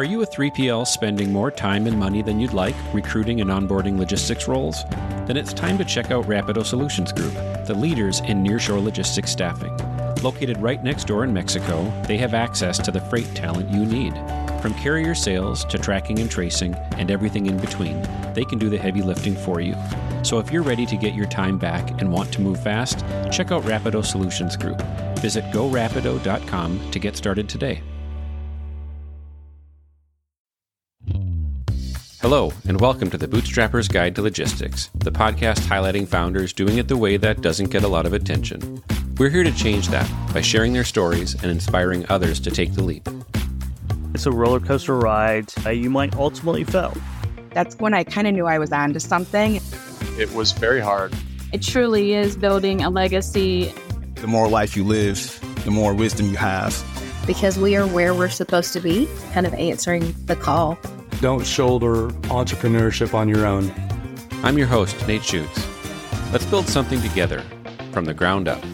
[0.00, 3.98] Are you a 3PL spending more time and money than you'd like recruiting and onboarding
[3.98, 4.82] logistics roles?
[5.26, 7.34] Then it's time to check out Rapido Solutions Group,
[7.66, 9.76] the leaders in nearshore logistics staffing.
[10.22, 14.14] Located right next door in Mexico, they have access to the freight talent you need.
[14.62, 18.00] From carrier sales to tracking and tracing and everything in between,
[18.32, 19.76] they can do the heavy lifting for you.
[20.22, 23.52] So if you're ready to get your time back and want to move fast, check
[23.52, 24.80] out Rapido Solutions Group.
[25.18, 27.82] Visit gorapido.com to get started today.
[32.30, 36.86] Hello, and welcome to the Bootstrapper's Guide to Logistics, the podcast highlighting founders doing it
[36.86, 38.80] the way that doesn't get a lot of attention.
[39.18, 42.84] We're here to change that by sharing their stories and inspiring others to take the
[42.84, 43.08] leap.
[44.14, 45.52] It's a roller coaster ride.
[45.66, 46.96] Uh, you might ultimately fail.
[47.50, 49.60] That's when I kind of knew I was onto something.
[50.16, 51.12] It was very hard.
[51.52, 53.74] It truly is building a legacy.
[54.14, 56.80] The more life you live, the more wisdom you have.
[57.26, 60.78] Because we are where we're supposed to be, kind of answering the call.
[61.20, 63.70] Don't shoulder entrepreneurship on your own.
[64.42, 65.68] I'm your host, Nate Schutz.
[66.32, 67.44] Let's build something together
[67.92, 68.64] from the ground up.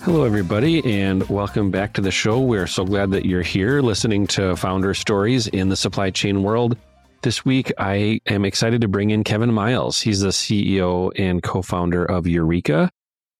[0.00, 2.40] Hello, everybody, and welcome back to the show.
[2.40, 6.78] We're so glad that you're here listening to founder stories in the supply chain world.
[7.22, 10.00] This week, I am excited to bring in Kevin Miles.
[10.00, 12.88] He's the CEO and co founder of Eureeka,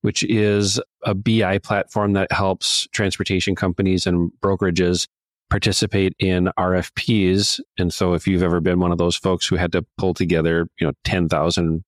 [0.02, 5.06] which is a BI platform that helps transportation companies and brokerages
[5.51, 7.61] participate in RFPs.
[7.79, 10.69] And so if you've ever been one of those folks who had to pull together,
[10.79, 11.85] you know, 10,000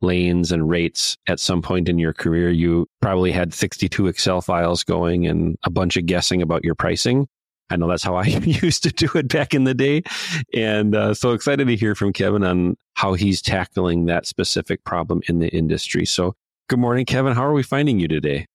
[0.00, 4.84] lanes and rates at some point in your career, you probably had 62 Excel files
[4.84, 7.26] going and a bunch of guessing about your pricing.
[7.70, 10.02] I know that's how I used to do it back in the day.
[10.54, 15.20] And uh, so excited to hear from Kevin on how he's tackling that specific problem
[15.28, 16.06] in the industry.
[16.06, 16.34] So
[16.68, 17.34] good morning, Kevin.
[17.34, 18.46] How are we finding you today?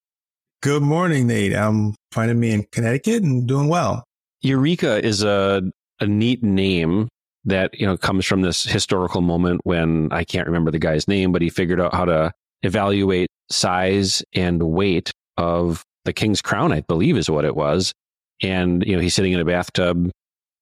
[0.61, 1.53] Good morning, Nate.
[1.53, 4.05] I'm finding me in Connecticut and doing well.
[4.43, 5.63] Eureka is a,
[5.99, 7.07] a neat name
[7.45, 11.31] that, you know, comes from this historical moment when I can't remember the guy's name,
[11.31, 16.81] but he figured out how to evaluate size and weight of the king's crown, I
[16.81, 17.93] believe is what it was.
[18.41, 20.11] And, you know, he's sitting in a bathtub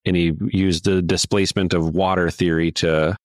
[0.04, 3.16] and he used the displacement of water theory to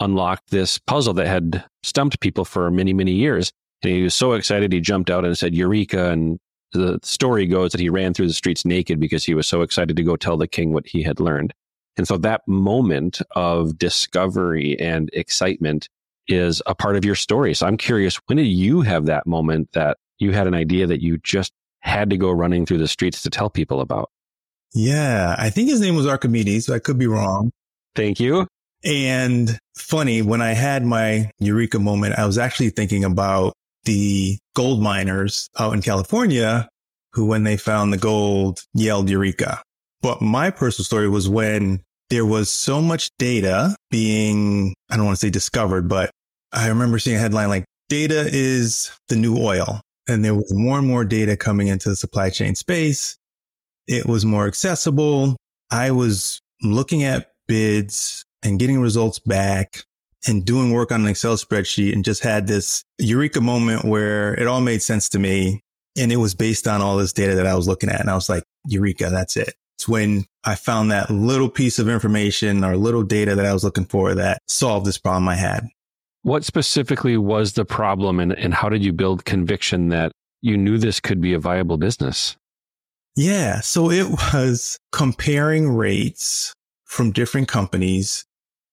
[0.00, 3.52] unlock this puzzle that had stumped people for many, many years.
[3.82, 6.38] And he was so excited, he jumped out and said, Eureka, and
[6.72, 9.96] the story goes that he ran through the streets naked because he was so excited
[9.96, 11.52] to go tell the king what he had learned.
[11.96, 15.88] And so that moment of discovery and excitement
[16.28, 17.54] is a part of your story.
[17.54, 21.02] So I'm curious, when did you have that moment that you had an idea that
[21.02, 24.10] you just had to go running through the streets to tell people about?
[24.72, 26.70] Yeah, I think his name was Archimedes.
[26.70, 27.50] I could be wrong.
[27.94, 28.46] Thank you.
[28.84, 33.52] And funny, when I had my eureka moment, I was actually thinking about
[33.84, 36.68] the gold miners out in California
[37.12, 39.62] who, when they found the gold, yelled Eureka.
[40.00, 45.18] But my personal story was when there was so much data being, I don't want
[45.18, 46.10] to say discovered, but
[46.52, 49.80] I remember seeing a headline like data is the new oil.
[50.08, 53.16] And there was more and more data coming into the supply chain space.
[53.86, 55.36] It was more accessible.
[55.70, 59.84] I was looking at bids and getting results back
[60.26, 64.46] and doing work on an Excel spreadsheet and just had this eureka moment where it
[64.46, 65.60] all made sense to me.
[65.96, 68.00] And it was based on all this data that I was looking at.
[68.00, 69.54] And I was like, eureka, that's it.
[69.76, 73.64] It's when I found that little piece of information or little data that I was
[73.64, 75.66] looking for that solved this problem I had.
[76.22, 80.78] What specifically was the problem and, and how did you build conviction that you knew
[80.78, 82.36] this could be a viable business?
[83.16, 83.60] Yeah.
[83.60, 86.54] So it was comparing rates
[86.84, 88.24] from different companies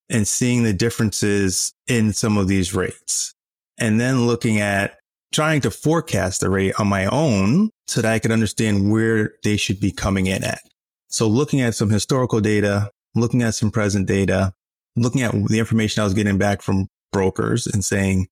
[0.10, 3.34] and seeing the differences in some of these rates
[3.78, 4.98] and then looking at
[5.32, 9.58] trying to forecast the rate on my own so that I could understand where they
[9.58, 10.62] should be coming in at.
[11.08, 14.54] So looking at some historical data, looking at some present data,
[14.96, 18.28] looking at the information I was getting back from brokers and saying,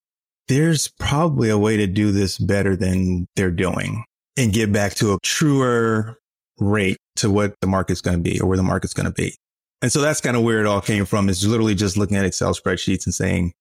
[0.48, 4.04] there's probably a way to do this better than they're doing
[4.38, 6.18] and get back to a truer
[6.60, 9.36] rate to what the market's going to be or where the market's going to be.
[9.82, 12.26] And so that's kind of where it all came from is literally just looking at
[12.26, 13.54] Excel spreadsheets and saying,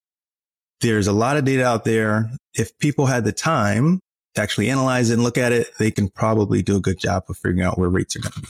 [0.81, 2.31] there's a lot of data out there.
[2.55, 4.01] If people had the time
[4.35, 7.25] to actually analyze it and look at it, they can probably do a good job
[7.29, 8.49] of figuring out where rates are going to be.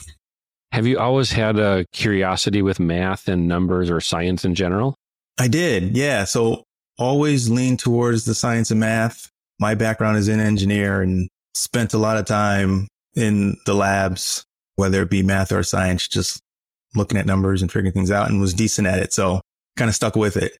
[0.71, 4.95] Have you always had a curiosity with math and numbers or science in general?
[5.37, 5.95] I did.
[5.95, 6.25] Yeah.
[6.25, 6.63] So
[6.97, 9.29] always lean towards the science and math.
[9.59, 14.43] My background is in engineer and spent a lot of time in the labs,
[14.75, 16.41] whether it be math or science, just
[16.97, 19.13] looking at numbers and figuring things out and was decent at it.
[19.13, 19.41] So
[19.75, 20.57] kind of stuck with it.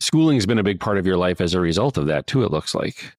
[0.00, 2.42] Schooling has been a big part of your life as a result of that too,
[2.42, 3.12] it looks like.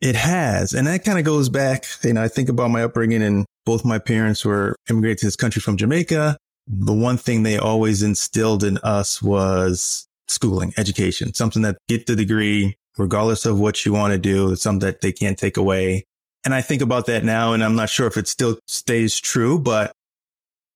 [0.00, 0.72] It has.
[0.74, 3.84] And that kind of goes back, you know, I think about my upbringing and both
[3.84, 6.36] my parents were immigrated to this country from Jamaica.
[6.66, 12.16] the one thing they always instilled in us was schooling, education, something that get the
[12.16, 14.52] degree, regardless of what you want to do.
[14.52, 16.04] It's something that they can't take away.
[16.44, 19.58] And I think about that now, and I'm not sure if it still stays true,
[19.58, 19.92] but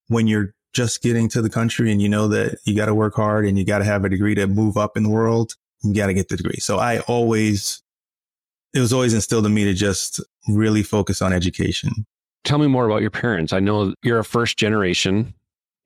[0.08, 3.14] when you're just getting to the country and you know that you got to work
[3.14, 5.94] hard and you got to have a degree to move up in the world, you
[5.94, 6.58] got to get the degree.
[6.58, 7.82] So I always,
[8.74, 12.06] it was always instilled in me to just really focus on education.
[12.44, 13.52] Tell me more about your parents.
[13.52, 15.34] I know you're a first generation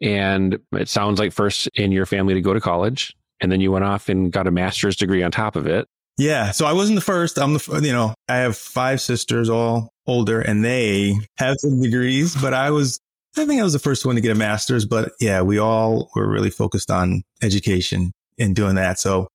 [0.01, 3.73] and it sounds like first in your family to go to college and then you
[3.73, 5.87] went off and got a master's degree on top of it.
[6.19, 6.51] Yeah.
[6.51, 7.39] So I wasn't the first.
[7.39, 12.37] I'm the, you know, I have five sisters, all older, and they have some degrees,
[12.37, 13.01] but I was,
[13.37, 14.85] I think I was the first one to get a master's.
[14.85, 18.99] But yeah, we all were really focused on education and doing that.
[18.99, 19.29] So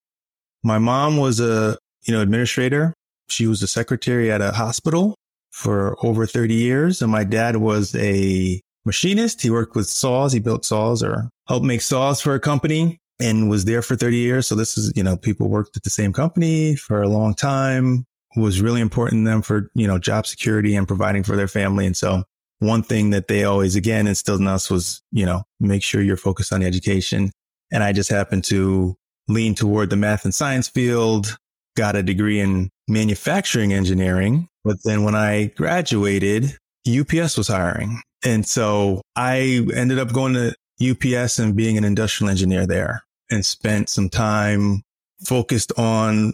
[0.63, 2.93] my mom was a, you know, administrator.
[3.29, 5.15] She was a secretary at a hospital
[5.51, 7.01] for over 30 years.
[7.01, 9.41] And my dad was a machinist.
[9.41, 10.31] He worked with saws.
[10.31, 14.15] He built saws or helped make saws for a company and was there for 30
[14.15, 14.47] years.
[14.47, 18.05] So this is, you know, people worked at the same company for a long time,
[18.35, 21.85] was really important to them for, you know, job security and providing for their family.
[21.85, 22.23] And so
[22.59, 26.17] one thing that they always again instilled in us was, you know, make sure you're
[26.17, 27.31] focused on education.
[27.71, 28.95] And I just happened to
[29.27, 31.37] lean toward the math and science field,
[31.75, 34.47] got a degree in manufacturing engineering.
[34.63, 36.57] But then when I graduated,
[36.87, 38.01] UPS was hiring.
[38.25, 43.45] And so I ended up going to UPS and being an industrial engineer there and
[43.45, 44.81] spent some time
[45.23, 46.33] focused on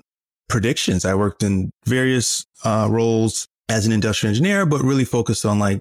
[0.50, 1.06] predictions.
[1.06, 5.80] I worked in various uh, roles as an industrial engineer, but really focused on like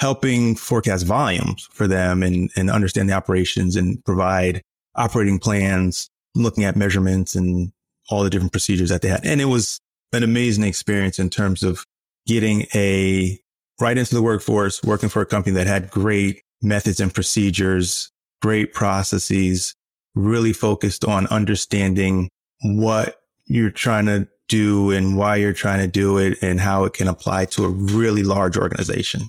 [0.00, 4.62] helping forecast volumes for them and, and understand the operations and provide
[4.94, 7.70] operating plans, looking at measurements and
[8.08, 9.24] all the different procedures that they had.
[9.24, 9.78] And it was
[10.14, 11.84] an amazing experience in terms of
[12.26, 13.38] getting a
[13.78, 18.10] right into the workforce, working for a company that had great methods and procedures,
[18.40, 19.74] great processes,
[20.14, 22.30] really focused on understanding
[22.62, 26.94] what you're trying to do and why you're trying to do it and how it
[26.94, 29.28] can apply to a really large organization.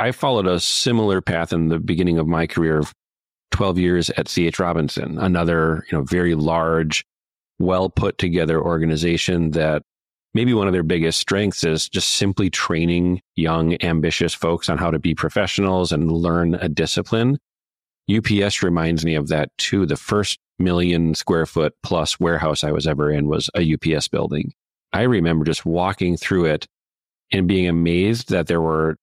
[0.00, 2.94] I followed a similar path in the beginning of my career of
[3.50, 7.04] 12 years at CH Robinson, another, you know, very large,
[7.58, 9.82] well put together organization that
[10.32, 14.90] maybe one of their biggest strengths is just simply training young, ambitious folks on how
[14.90, 17.38] to be professionals and learn a discipline.
[18.10, 19.84] UPS reminds me of that too.
[19.84, 24.54] The first million square foot plus warehouse I was ever in was a UPS building.
[24.94, 26.66] I remember just walking through it
[27.30, 28.96] and being amazed that there were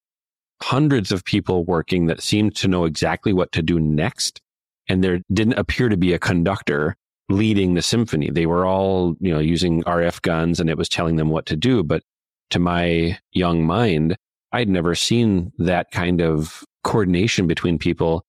[0.62, 4.42] hundreds of people working that seemed to know exactly what to do next.
[4.90, 6.96] And there didn't appear to be a conductor
[7.30, 8.30] leading the symphony.
[8.30, 11.56] They were all, you know, using RF guns and it was telling them what to
[11.56, 11.84] do.
[11.84, 12.04] But
[12.52, 14.16] to my young mind,
[14.54, 18.24] I'd never seen that kind of coordination between people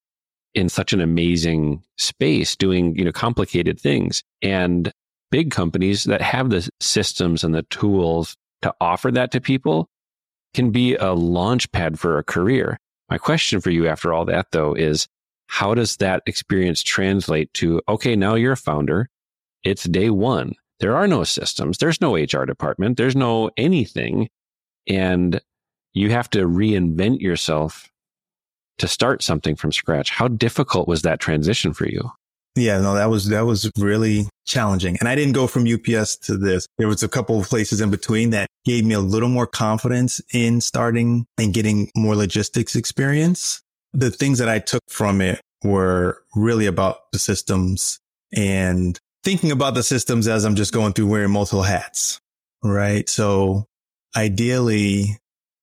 [0.54, 4.24] in such an amazing space doing, you know, complicated things.
[4.42, 4.92] And
[5.30, 9.88] big companies that have the systems and the tools to offer that to people
[10.58, 12.80] can be a launch pad for a career.
[13.08, 15.06] My question for you after all that though is
[15.46, 19.08] how does that experience translate to, okay, now you're a founder.
[19.62, 20.54] It's day one.
[20.80, 21.78] There are no systems.
[21.78, 22.96] There's no HR department.
[22.96, 24.30] There's no anything.
[24.88, 25.40] And
[25.92, 27.88] you have to reinvent yourself
[28.78, 30.10] to start something from scratch.
[30.10, 32.10] How difficult was that transition for you?
[32.58, 34.96] Yeah, no, that was, that was really challenging.
[35.00, 36.66] And I didn't go from UPS to this.
[36.78, 40.20] There was a couple of places in between that gave me a little more confidence
[40.32, 43.62] in starting and getting more logistics experience
[43.92, 47.98] the things that I took from it were really about the systems
[48.34, 52.20] and thinking about the systems as I'm just going through wearing multiple hats.
[52.62, 53.08] Right.
[53.08, 53.66] So
[54.16, 55.18] ideally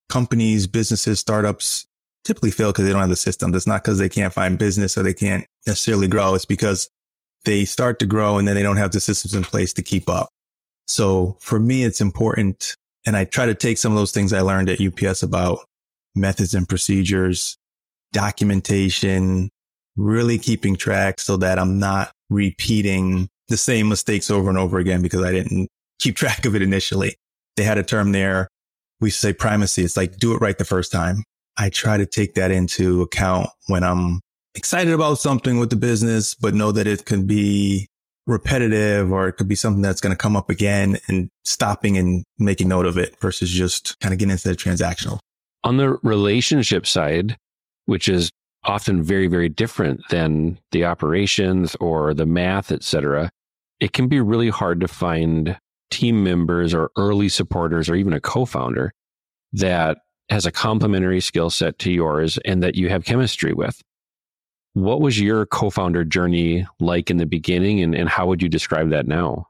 [0.10, 1.86] companies, businesses, startups
[2.26, 3.54] typically fail because they don't have the system.
[3.54, 6.34] It's not because they can't find business or they can't necessarily grow.
[6.34, 6.90] It's because
[7.46, 10.10] they start to grow and then they don't have the systems in place to keep
[10.10, 10.30] up.
[10.88, 12.76] So for me, it's important.
[13.06, 15.60] And I try to take some of those things I learned at UPS about
[16.16, 17.58] methods and procedures
[18.12, 19.50] documentation,
[19.96, 25.02] really keeping track so that I'm not repeating the same mistakes over and over again
[25.02, 27.16] because I didn't keep track of it initially.
[27.56, 28.48] They had a term there.
[29.00, 29.84] We say primacy.
[29.84, 31.24] It's like do it right the first time.
[31.58, 34.22] I try to take that into account when I'm
[34.56, 37.88] excited about something with the business, but know that it can be
[38.28, 42.24] repetitive or it could be something that's going to come up again and stopping and
[42.40, 45.20] making note of it versus just kind of getting into the transactional.
[45.64, 47.38] On the relationship side,
[47.86, 48.32] which is
[48.64, 53.30] often very, very different than the operations or the math, et cetera,
[53.80, 55.58] it can be really hard to find
[55.92, 58.92] team members or early supporters or even a co-founder
[59.54, 63.82] that has a complementary skill set to yours and that you have chemistry with.
[64.74, 68.50] What was your co founder journey like in the beginning, and, and how would you
[68.50, 69.48] describe that now?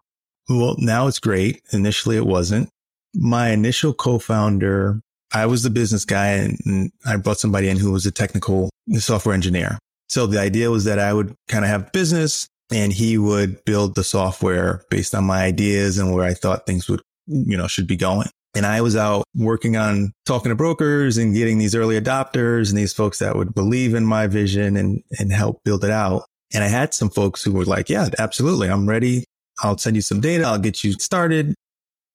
[0.48, 1.62] Well, now it's great.
[1.72, 2.70] Initially, it wasn't.
[3.16, 5.02] My initial co founder,
[5.34, 6.28] I was the business guy
[6.66, 9.80] and I brought somebody in who was a technical software engineer.
[10.10, 13.96] So the idea was that I would kind of have business and he would build
[13.96, 17.88] the software based on my ideas and where I thought things would, you know, should
[17.88, 18.30] be going.
[18.56, 22.78] And I was out working on talking to brokers and getting these early adopters and
[22.78, 26.24] these folks that would believe in my vision and, and help build it out.
[26.54, 28.70] And I had some folks who were like, yeah, absolutely.
[28.70, 29.26] I'm ready.
[29.62, 30.46] I'll send you some data.
[30.46, 31.54] I'll get you started.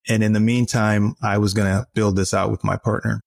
[0.08, 3.20] And in the meantime, I was going to build this out with my partner.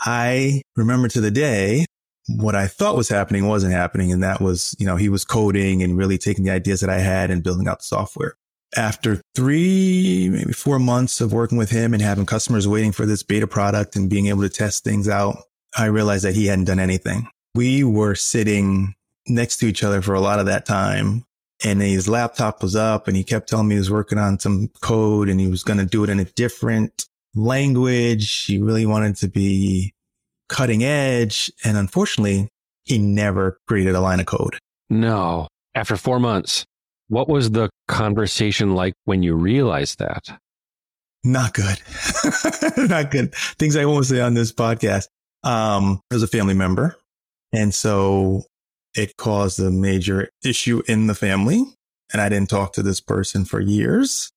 [0.00, 1.84] I remember to the day
[2.28, 4.10] what I thought was happening wasn't happening.
[4.10, 6.98] And that was, you know, he was coding and really taking the ideas that I
[6.98, 8.36] had and building out the software
[8.76, 13.22] after three, maybe four months of working with him and having customers waiting for this
[13.22, 15.36] beta product and being able to test things out,
[15.76, 17.28] I realized that he hadn't done anything.
[17.54, 18.94] We were sitting
[19.26, 21.24] next to each other for a lot of that time.
[21.64, 24.68] And his laptop was up and he kept telling me he was working on some
[24.82, 28.44] code and he was going to do it in a different language.
[28.44, 29.94] He really wanted to be
[30.48, 31.50] cutting edge.
[31.64, 32.48] And unfortunately,
[32.84, 34.58] he never created a line of code.
[34.90, 35.48] No.
[35.74, 36.66] After four months.
[37.08, 40.38] What was the conversation like when you realized that?
[41.22, 41.78] Not good.
[42.76, 43.34] Not good.
[43.34, 45.08] Things I won't say on this podcast.
[45.42, 46.96] Um, was a family member.
[47.52, 48.44] And so
[48.94, 51.64] it caused a major issue in the family.
[52.12, 54.30] And I didn't talk to this person for years.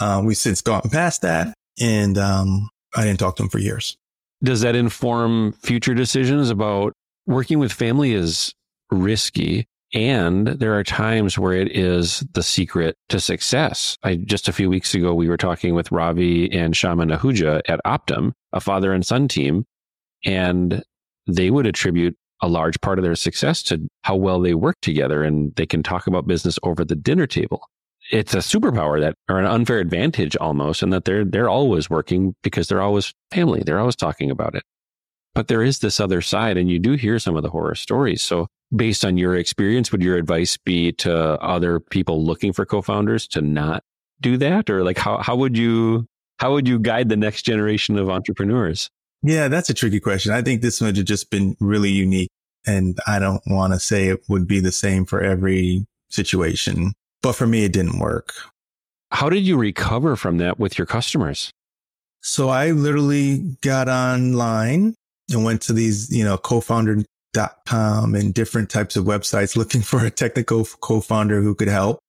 [0.00, 1.54] Uh, we've since gotten past that.
[1.80, 3.96] And um, I didn't talk to him for years.
[4.42, 6.92] Does that inform future decisions about
[7.26, 8.52] working with family is
[8.90, 9.66] risky?
[9.94, 13.96] And there are times where it is the secret to success.
[14.02, 17.80] I just a few weeks ago, we were talking with Ravi and Shaman Ahuja at
[17.86, 19.64] Optum, a father and son team,
[20.26, 20.82] and
[21.26, 25.24] they would attribute a large part of their success to how well they work together
[25.24, 27.62] and they can talk about business over the dinner table.
[28.12, 32.34] It's a superpower that or an unfair advantage almost and that they're they're always working
[32.42, 33.62] because they're always family.
[33.64, 34.62] They're always talking about it.
[35.34, 38.22] But there is this other side and you do hear some of the horror stories.
[38.22, 43.26] So based on your experience, would your advice be to other people looking for co-founders
[43.28, 43.82] to not
[44.20, 44.68] do that?
[44.68, 46.06] Or like how, how would you,
[46.38, 48.90] how would you guide the next generation of entrepreneurs?
[49.22, 50.32] Yeah, that's a tricky question.
[50.32, 52.28] I think this one has just been really unique.
[52.66, 57.32] And I don't want to say it would be the same for every situation, but
[57.32, 58.34] for me, it didn't work.
[59.10, 61.50] How did you recover from that with your customers?
[62.20, 64.94] So I literally got online
[65.30, 67.04] and went to these, you know, co-founder
[67.66, 72.00] com and different types of websites looking for a technical co-founder who could help.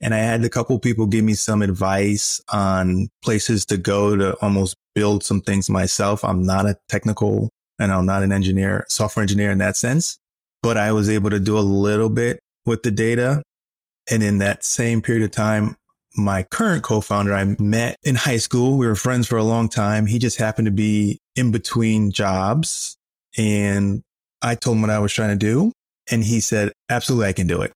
[0.00, 4.34] And I had a couple people give me some advice on places to go to
[4.42, 6.22] almost build some things myself.
[6.24, 10.18] I'm not a technical and I'm not an engineer, software engineer in that sense,
[10.62, 13.42] but I was able to do a little bit with the data.
[14.10, 15.76] And in that same period of time,
[16.16, 18.78] my current co-founder I met in high school.
[18.78, 20.06] We were friends for a long time.
[20.06, 22.96] He just happened to be in between jobs
[23.36, 24.02] and
[24.42, 25.72] I told him what I was trying to do.
[26.10, 27.72] And he said, absolutely, I can do it.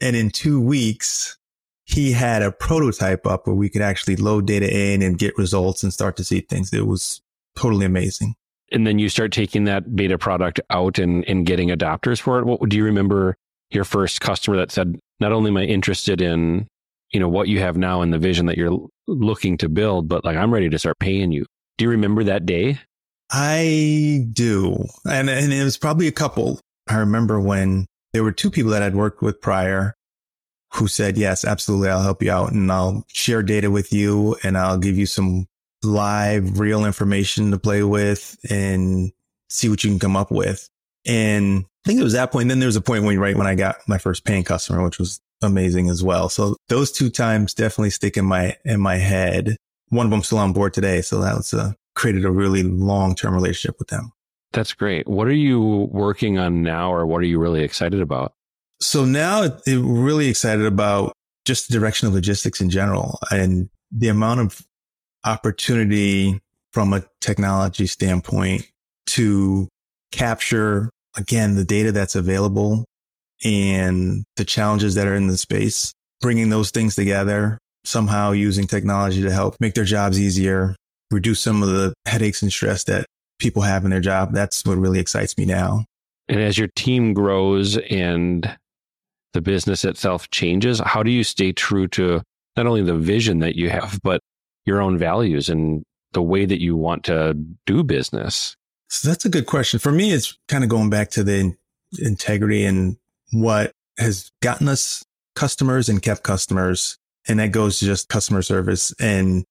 [0.00, 1.36] And in two weeks,
[1.84, 5.82] he had a prototype up where we could actually load data in and get results
[5.82, 6.72] and start to see things.
[6.72, 7.20] It was
[7.56, 8.34] totally amazing.
[8.72, 12.46] And then you start taking that beta product out and, and getting adopters for it.
[12.46, 13.36] What do you remember
[13.70, 16.66] your first customer that said, not only am I interested in,
[17.12, 20.24] you know, what you have now and the vision that you're looking to build, but
[20.24, 21.44] like I'm ready to start paying you.
[21.78, 22.80] Do you remember that day?
[23.30, 24.86] I do.
[25.08, 26.60] And, and it was probably a couple.
[26.88, 29.94] I remember when there were two people that I'd worked with prior
[30.74, 31.88] who said, yes, absolutely.
[31.88, 35.46] I'll help you out and I'll share data with you and I'll give you some
[35.82, 39.12] live real information to play with and
[39.48, 40.68] see what you can come up with.
[41.06, 42.48] And I think it was that point.
[42.48, 44.98] Then there was a point when, right when I got my first paying customer, which
[44.98, 46.28] was amazing as well.
[46.28, 49.56] So those two times definitely stick in my, in my head.
[49.90, 51.02] One of them still on board today.
[51.02, 54.12] So that was a, created a really long term relationship with them.
[54.52, 55.08] That's great.
[55.08, 58.34] What are you working on now, or what are you really excited about?
[58.80, 61.12] So now it, really excited about
[61.44, 64.66] just the direction of logistics in general and the amount of
[65.24, 66.40] opportunity
[66.72, 68.66] from a technology standpoint
[69.06, 69.68] to
[70.12, 72.84] capture again the data that's available
[73.44, 79.22] and the challenges that are in the space, bringing those things together, somehow using technology
[79.22, 80.74] to help make their jobs easier,
[81.14, 83.06] reduce some of the headaches and stress that
[83.38, 84.32] people have in their job.
[84.32, 85.84] That's what really excites me now.
[86.28, 88.56] And as your team grows and
[89.32, 92.22] the business itself changes, how do you stay true to
[92.56, 94.20] not only the vision that you have, but
[94.64, 97.34] your own values and the way that you want to
[97.66, 98.56] do business?
[98.88, 99.80] So that's a good question.
[99.80, 101.54] For me, it's kind of going back to the
[101.98, 102.96] integrity and
[103.32, 105.04] what has gotten us
[105.34, 106.96] customers and kept customers.
[107.26, 108.94] And that goes to just customer service.
[109.00, 109.44] And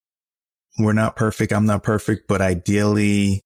[0.77, 1.53] we're not perfect.
[1.53, 3.42] I'm not perfect, but ideally,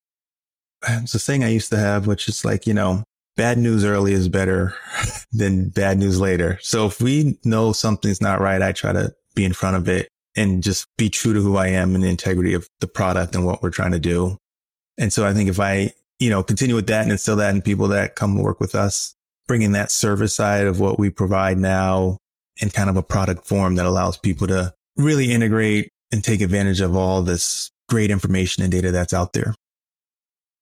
[0.88, 3.04] it's a thing I used to have, which is like, you know,
[3.36, 4.76] bad news early is better
[5.32, 6.60] than bad news later.
[6.62, 10.10] So if we know something's not right, I try to be in front of it
[10.36, 13.46] and just be true to who I am and the integrity of the product and
[13.46, 14.38] what we're trying to do.
[14.98, 17.62] And so I think if I, you know, continue with that and instill that in
[17.62, 19.16] people that come work with us,
[19.48, 22.18] bringing that service side of what we provide now
[22.58, 26.82] in kind of a product form that allows people to really integrate and take advantage
[26.82, 29.54] of all this great information and data that's out there.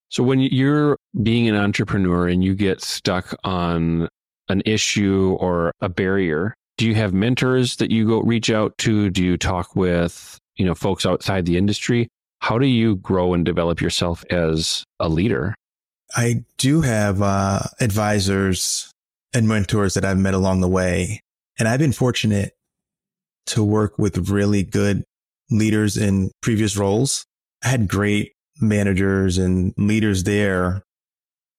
[0.08, 4.08] So when you're being an entrepreneur and you get stuck on
[4.48, 9.10] an issue or a barrier, do you have mentors that you go reach out to?
[9.10, 12.08] Do you talk with, you know, folks outside the industry?
[12.40, 15.54] How do you grow and develop yourself as a leader?
[16.14, 18.90] I do have uh, advisors
[19.34, 21.20] and mentors that I've met along the way.
[21.58, 22.52] And I've been fortunate
[23.46, 25.04] to work with really good
[25.50, 27.24] leaders in previous roles.
[27.64, 30.82] I had great managers and leaders there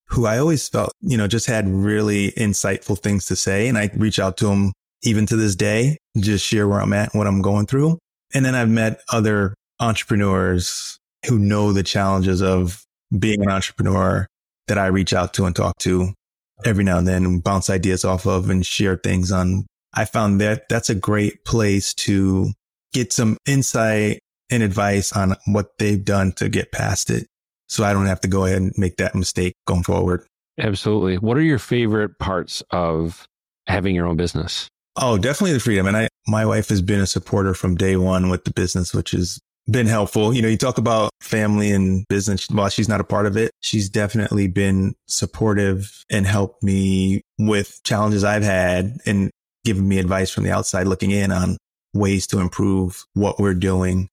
[0.09, 3.67] who I always felt, you know, just had really insightful things to say.
[3.67, 4.71] And I reach out to them
[5.03, 7.99] even to this day, just share where I'm at, what I'm going through.
[8.33, 12.83] And then I've met other entrepreneurs who know the challenges of
[13.17, 14.27] being an entrepreneur
[14.67, 16.13] that I reach out to and talk to
[16.65, 19.65] every now and then bounce ideas off of and share things on.
[19.93, 22.51] I found that that's a great place to
[22.97, 27.27] get some insight and advice on what they've done to get past it.
[27.69, 30.25] So I don't have to go ahead and make that mistake going forward.
[30.59, 31.17] Absolutely.
[31.17, 33.27] What are your favorite parts of
[33.67, 34.67] having your own business?
[34.95, 35.85] Oh, definitely the freedom.
[35.85, 39.11] And I, my wife has been a supporter from day one with the business, which
[39.11, 39.39] has
[39.69, 40.33] been helpful.
[40.33, 42.49] You know, you talk about family and business.
[42.49, 47.79] While she's not a part of it, she's definitely been supportive and helped me with
[47.83, 49.29] challenges I've had and
[49.65, 51.57] given me advice from the outside looking in on
[51.97, 54.09] ways to improve what we're doing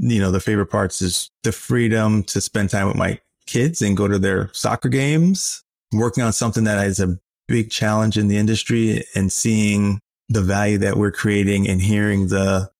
[0.00, 3.96] you know, the favorite parts is the freedom to spend time with my kids and
[3.96, 8.36] go to their soccer games, working on something that is a big challenge in the
[8.36, 12.70] industry and seeing the value that we're creating and hearing the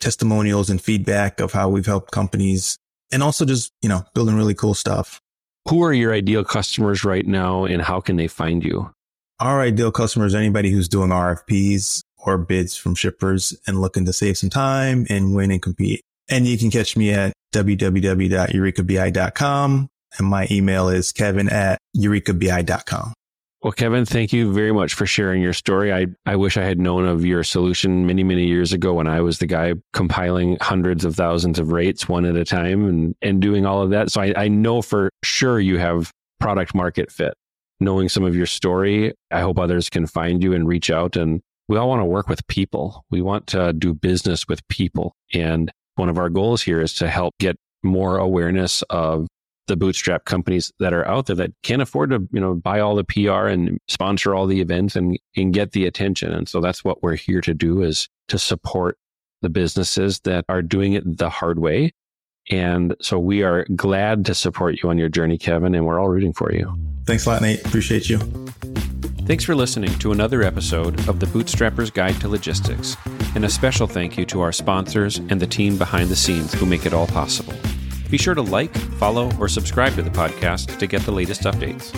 [0.00, 2.78] testimonials and feedback of how we've helped companies
[3.10, 5.20] and also just, you know, building really cool stuff.
[5.68, 8.90] Who are your ideal customers right now and how can they find you?
[9.40, 14.38] Our ideal customers, anybody who's doing RFPs or bids from shippers and looking to save
[14.38, 16.02] some time and win and compete.
[16.28, 19.88] And you can catch me at www.eureekabi.com.
[20.18, 23.14] And my email is kevin at eureekabi.com.
[23.60, 25.92] Well, Kevin, thank you very much for sharing your story.
[25.92, 29.20] I, I wish I had known of your solution many, many years ago when I
[29.20, 33.42] was the guy compiling hundreds of thousands of rates one at a time and, and
[33.42, 34.12] doing all of that.
[34.12, 37.34] So I, I know for sure you have product market fit.
[37.80, 41.16] Knowing some of your story, I hope others can find you and reach out.
[41.16, 43.04] And we all want to work with people.
[43.10, 45.14] We want to do business with people.
[45.32, 49.26] And one of our goals here is to help get more awareness of
[49.66, 52.96] the bootstrap companies that are out there that can't afford to, you know, buy all
[52.96, 56.32] the PR and sponsor all the events and, and get the attention.
[56.32, 58.96] And so that's what we're here to do is to support
[59.42, 61.92] the businesses that are doing it the hard way.
[62.50, 66.08] And so we are glad to support you on your journey, Kevin, and we're all
[66.08, 66.74] rooting for you.
[67.04, 67.64] Thanks a lot, Nate.
[67.64, 68.18] Appreciate you.
[69.28, 72.96] Thanks for listening to another episode of The Bootstrapper's Guide to Logistics,
[73.34, 76.64] and a special thank you to our sponsors and the team behind the scenes who
[76.64, 77.52] make it all possible.
[78.08, 81.92] Be sure to like, follow, or subscribe to the podcast to get the latest updates.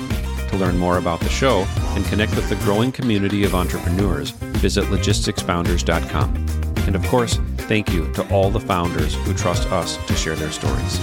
[0.51, 1.65] To learn more about the show
[1.95, 6.35] and connect with the growing community of entrepreneurs, visit logisticsfounders.com.
[6.89, 10.51] And of course, thank you to all the founders who trust us to share their
[10.51, 10.99] stories.